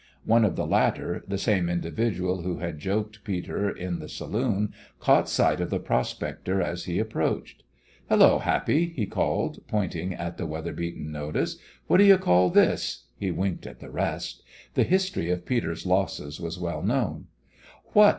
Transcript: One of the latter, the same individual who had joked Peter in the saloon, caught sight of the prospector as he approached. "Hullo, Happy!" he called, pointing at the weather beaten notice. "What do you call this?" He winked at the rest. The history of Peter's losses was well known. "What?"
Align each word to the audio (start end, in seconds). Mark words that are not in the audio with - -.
One 0.25 0.43
of 0.45 0.55
the 0.55 0.65
latter, 0.65 1.23
the 1.27 1.37
same 1.37 1.69
individual 1.69 2.41
who 2.41 2.57
had 2.57 2.79
joked 2.79 3.23
Peter 3.23 3.69
in 3.69 3.99
the 3.99 4.09
saloon, 4.09 4.73
caught 4.99 5.29
sight 5.29 5.61
of 5.61 5.69
the 5.69 5.77
prospector 5.79 6.59
as 6.59 6.85
he 6.85 6.97
approached. 6.97 7.61
"Hullo, 8.09 8.39
Happy!" 8.39 8.87
he 8.95 9.05
called, 9.05 9.59
pointing 9.67 10.15
at 10.15 10.37
the 10.37 10.47
weather 10.47 10.73
beaten 10.73 11.11
notice. 11.11 11.57
"What 11.85 11.97
do 11.97 12.03
you 12.03 12.17
call 12.17 12.49
this?" 12.49 13.03
He 13.15 13.29
winked 13.29 13.67
at 13.67 13.79
the 13.79 13.91
rest. 13.91 14.41
The 14.73 14.85
history 14.85 15.29
of 15.29 15.45
Peter's 15.45 15.85
losses 15.85 16.41
was 16.41 16.57
well 16.59 16.81
known. 16.81 17.27
"What?" 17.93 18.09